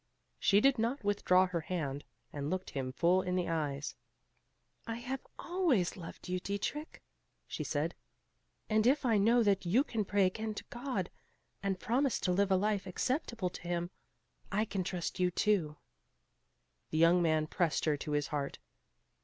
She 0.39 0.61
did 0.61 0.79
not 0.79 1.03
withdraw 1.03 1.45
her 1.45 1.61
hand, 1.61 2.05
and 2.33 2.49
looked 2.49 2.71
him 2.71 2.91
full 2.91 3.21
in 3.21 3.35
the 3.35 3.47
eyes. 3.47 3.93
"I 4.87 4.95
have 4.95 5.19
always 5.37 5.95
loved 5.95 6.27
you, 6.27 6.39
Dietrich," 6.39 7.03
she 7.45 7.63
said, 7.63 7.93
"and 8.67 8.87
if 8.87 9.05
I 9.05 9.19
know 9.19 9.43
that 9.43 9.63
you 9.63 9.83
can 9.83 10.03
pray 10.03 10.25
again 10.25 10.55
to 10.55 10.63
God, 10.71 11.11
and 11.61 11.79
promise 11.79 12.19
to 12.21 12.31
live 12.31 12.49
a 12.49 12.55
life 12.57 12.87
acceptable 12.87 13.51
to 13.51 13.61
Him, 13.61 13.91
I 14.51 14.65
can 14.65 14.83
trust 14.83 15.19
you 15.19 15.29
too." 15.29 15.77
The 16.89 16.97
young 16.97 17.21
man 17.21 17.45
pressed 17.45 17.85
her 17.85 17.95
to 17.97 18.13
his 18.13 18.29
heart. 18.29 18.57